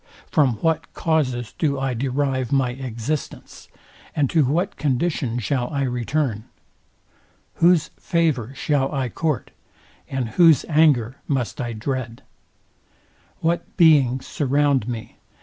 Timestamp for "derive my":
1.93-2.71